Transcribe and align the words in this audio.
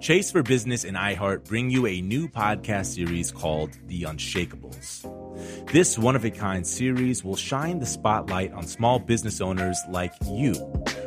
Chase 0.00 0.30
for 0.30 0.42
Business 0.42 0.84
and 0.84 0.96
iHeart 0.96 1.44
bring 1.44 1.68
you 1.68 1.86
a 1.86 2.00
new 2.00 2.28
podcast 2.28 2.94
series 2.94 3.32
called 3.32 3.76
The 3.86 4.02
Unshakables. 4.02 5.02
This 5.72 5.98
one 5.98 6.14
of 6.14 6.24
a 6.24 6.30
kind 6.30 6.64
series 6.64 7.24
will 7.24 7.34
shine 7.34 7.80
the 7.80 7.86
spotlight 7.86 8.52
on 8.52 8.68
small 8.68 9.00
business 9.00 9.40
owners 9.40 9.78
like 9.88 10.12
you 10.26 10.54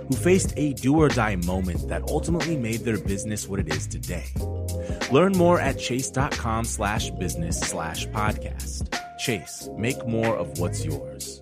who 0.09 0.15
faced 0.15 0.53
a 0.57 0.73
do 0.73 0.99
or 0.99 1.07
die 1.07 1.37
moment 1.37 1.87
that 1.87 2.09
ultimately 2.09 2.57
made 2.57 2.81
their 2.81 2.97
business 2.97 3.47
what 3.47 3.61
it 3.61 3.73
is 3.73 3.87
today. 3.87 4.25
Learn 5.11 5.31
more 5.33 5.61
at 5.61 5.79
chase.com 5.79 6.65
slash 6.65 7.09
business 7.11 7.59
slash 7.59 8.05
podcast. 8.07 8.93
Chase, 9.17 9.69
make 9.77 10.05
more 10.05 10.35
of 10.35 10.59
what's 10.59 10.83
yours. 10.83 11.41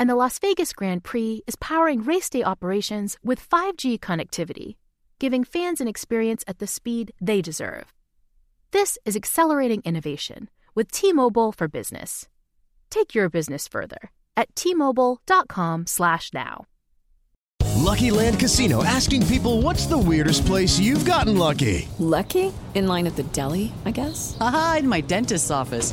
And 0.00 0.08
the 0.08 0.14
Las 0.14 0.38
Vegas 0.38 0.72
Grand 0.72 1.04
Prix 1.04 1.42
is 1.46 1.56
powering 1.56 2.02
race 2.02 2.30
day 2.30 2.42
operations 2.42 3.18
with 3.22 3.38
5G 3.38 4.00
connectivity, 4.00 4.76
giving 5.18 5.44
fans 5.44 5.82
an 5.82 5.88
experience 5.88 6.42
at 6.48 6.58
the 6.58 6.66
speed 6.66 7.12
they 7.20 7.42
deserve. 7.42 7.92
This 8.70 8.96
is 9.04 9.14
accelerating 9.14 9.82
innovation 9.84 10.48
with 10.74 10.90
T-Mobile 10.90 11.52
for 11.52 11.68
Business. 11.68 12.30
Take 12.88 13.14
your 13.14 13.28
business 13.28 13.68
further 13.68 14.10
at 14.38 14.56
t-mobile.com/now. 14.56 16.64
Lucky 17.76 18.10
Land 18.10 18.40
Casino 18.40 18.82
asking 18.82 19.26
people 19.26 19.60
what's 19.60 19.84
the 19.84 19.98
weirdest 19.98 20.46
place 20.46 20.78
you've 20.78 21.04
gotten 21.04 21.36
lucky? 21.36 21.90
Lucky? 21.98 22.54
In 22.74 22.86
line 22.86 23.06
at 23.06 23.16
the 23.16 23.24
deli, 23.24 23.70
I 23.84 23.90
guess. 23.90 24.38
Aha, 24.40 24.76
in 24.78 24.88
my 24.88 25.02
dentist's 25.02 25.50
office. 25.50 25.92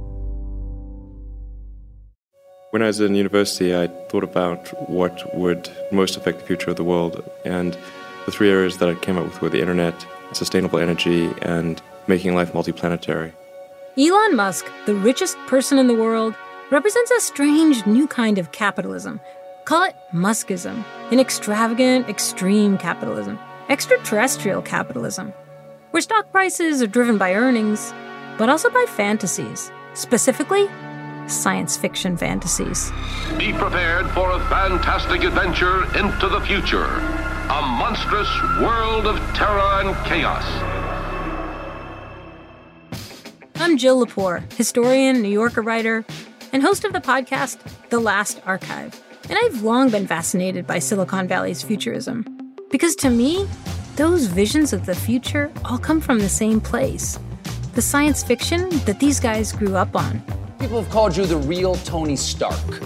When 2.71 2.81
I 2.81 2.87
was 2.87 3.01
in 3.01 3.15
university, 3.15 3.75
I 3.75 3.87
thought 4.07 4.23
about 4.23 4.89
what 4.89 5.35
would 5.35 5.69
most 5.91 6.15
affect 6.15 6.39
the 6.39 6.45
future 6.45 6.69
of 6.69 6.77
the 6.77 6.85
world, 6.85 7.21
and 7.43 7.77
the 8.25 8.31
three 8.31 8.49
areas 8.49 8.77
that 8.77 8.87
I 8.87 8.95
came 8.95 9.17
up 9.17 9.25
with 9.25 9.41
were 9.41 9.49
the 9.49 9.59
internet, 9.59 10.05
sustainable 10.31 10.79
energy, 10.79 11.29
and 11.41 11.81
making 12.07 12.33
life 12.33 12.53
multiplanetary. 12.53 13.33
Elon 13.97 14.37
Musk, 14.37 14.65
the 14.85 14.95
richest 14.95 15.37
person 15.47 15.79
in 15.79 15.87
the 15.87 15.93
world, 15.93 16.33
represents 16.71 17.11
a 17.11 17.19
strange 17.19 17.85
new 17.85 18.07
kind 18.07 18.37
of 18.37 18.53
capitalism. 18.53 19.19
Call 19.65 19.83
it 19.83 19.95
Muskism, 20.13 20.85
an 21.11 21.19
extravagant, 21.19 22.07
extreme 22.07 22.77
capitalism, 22.77 23.37
extraterrestrial 23.67 24.61
capitalism, 24.61 25.33
where 25.91 25.99
stock 25.99 26.31
prices 26.31 26.81
are 26.81 26.87
driven 26.87 27.17
by 27.17 27.33
earnings, 27.33 27.93
but 28.37 28.47
also 28.47 28.69
by 28.69 28.85
fantasies, 28.87 29.73
specifically 29.93 30.69
science 31.31 31.77
fiction 31.77 32.17
fantasies. 32.17 32.91
Be 33.37 33.53
prepared 33.53 34.09
for 34.11 34.31
a 34.31 34.39
fantastic 34.47 35.23
adventure 35.23 35.83
into 35.97 36.27
the 36.27 36.41
future. 36.41 36.85
A 36.85 37.61
monstrous 37.61 38.29
world 38.59 39.07
of 39.07 39.17
terror 39.33 39.81
and 39.81 39.95
chaos. 40.05 40.45
I'm 43.55 43.77
Jill 43.77 44.05
Lepore, 44.05 44.51
historian, 44.53 45.21
New 45.21 45.29
Yorker 45.29 45.61
writer, 45.61 46.05
and 46.51 46.61
host 46.61 46.83
of 46.83 46.93
the 46.93 47.01
podcast 47.01 47.59
The 47.89 47.99
Last 47.99 48.41
Archive. 48.45 49.01
And 49.29 49.37
I've 49.41 49.63
long 49.63 49.89
been 49.89 50.07
fascinated 50.07 50.67
by 50.67 50.79
Silicon 50.79 51.27
Valley's 51.27 51.61
futurism. 51.61 52.25
Because 52.69 52.95
to 52.95 53.09
me, 53.09 53.47
those 53.95 54.25
visions 54.25 54.73
of 54.73 54.85
the 54.85 54.95
future 54.95 55.51
all 55.65 55.77
come 55.77 56.01
from 56.01 56.19
the 56.19 56.29
same 56.29 56.59
place 56.59 57.19
the 57.73 57.81
science 57.81 58.21
fiction 58.21 58.69
that 58.85 58.99
these 58.99 59.19
guys 59.19 59.53
grew 59.53 59.75
up 59.75 59.95
on. 59.95 60.21
People 60.61 60.79
have 60.79 60.91
called 60.91 61.17
you 61.17 61.25
the 61.25 61.37
real 61.37 61.73
Tony 61.73 62.15
Stark. 62.15 62.83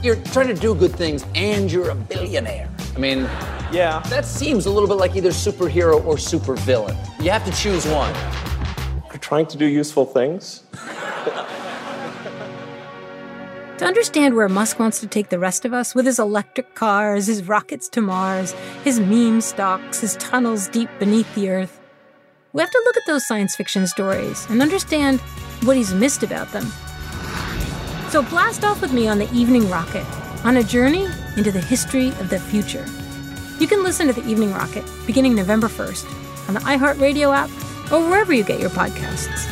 You're 0.00 0.14
trying 0.26 0.46
to 0.46 0.54
do 0.54 0.76
good 0.76 0.92
things 0.92 1.26
and 1.34 1.70
you're 1.70 1.90
a 1.90 1.94
billionaire. 1.96 2.70
I 2.94 2.98
mean, 3.00 3.22
yeah. 3.72 4.00
That 4.10 4.24
seems 4.24 4.66
a 4.66 4.70
little 4.70 4.88
bit 4.88 4.94
like 4.94 5.16
either 5.16 5.30
superhero 5.30 6.04
or 6.06 6.14
supervillain. 6.14 6.96
You 7.20 7.32
have 7.32 7.44
to 7.46 7.50
choose 7.50 7.84
one. 7.88 8.14
You're 9.08 9.18
trying 9.18 9.46
to 9.46 9.58
do 9.58 9.66
useful 9.66 10.06
things? 10.06 10.62
To 13.78 13.86
understand 13.86 14.36
where 14.36 14.46
Musk 14.46 14.78
wants 14.78 15.00
to 15.00 15.06
take 15.06 15.30
the 15.30 15.38
rest 15.38 15.64
of 15.64 15.72
us 15.72 15.94
with 15.94 16.04
his 16.04 16.18
electric 16.18 16.74
cars, 16.74 17.28
his 17.28 17.48
rockets 17.48 17.88
to 17.88 18.02
Mars, 18.02 18.52
his 18.84 19.00
meme 19.00 19.40
stocks, 19.40 20.00
his 20.00 20.16
tunnels 20.16 20.68
deep 20.68 20.90
beneath 20.98 21.34
the 21.34 21.48
Earth, 21.48 21.80
we 22.52 22.60
have 22.60 22.70
to 22.70 22.82
look 22.84 22.98
at 22.98 23.06
those 23.06 23.26
science 23.26 23.56
fiction 23.56 23.86
stories 23.86 24.46
and 24.50 24.60
understand 24.60 25.18
what 25.62 25.78
he's 25.78 25.94
missed 25.94 26.22
about 26.22 26.52
them. 26.52 26.70
So 28.10 28.24
blast 28.24 28.64
off 28.64 28.82
with 28.82 28.92
me 28.92 29.06
on 29.06 29.18
the 29.18 29.32
Evening 29.32 29.70
Rocket 29.70 30.04
on 30.44 30.56
a 30.56 30.64
journey 30.64 31.06
into 31.36 31.52
the 31.52 31.60
history 31.60 32.08
of 32.08 32.28
the 32.28 32.40
future. 32.40 32.84
You 33.60 33.68
can 33.68 33.84
listen 33.84 34.08
to 34.08 34.12
the 34.12 34.28
Evening 34.28 34.52
Rocket 34.52 34.84
beginning 35.06 35.36
November 35.36 35.68
1st 35.68 36.48
on 36.48 36.54
the 36.54 36.60
iHeartRadio 36.60 37.32
app 37.32 37.50
or 37.92 38.00
wherever 38.10 38.34
you 38.34 38.42
get 38.42 38.58
your 38.58 38.70
podcasts. 38.70 39.46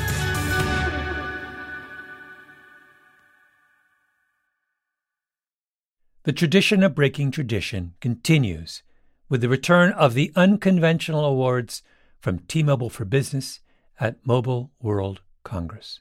The 6.25 6.33
tradition 6.33 6.83
of 6.83 6.97
breaking 6.97 7.31
tradition 7.31 7.95
continues 8.01 8.83
with 9.29 9.41
the 9.41 9.49
return 9.49 9.93
of 9.93 10.15
the 10.15 10.33
unconventional 10.35 11.25
awards 11.25 11.85
from 12.19 12.41
T-Mobile 12.41 12.91
for 12.91 13.05
Business 13.05 13.61
at 14.01 14.17
Mobile 14.27 14.73
World 14.83 15.21
Congress. 15.45 16.01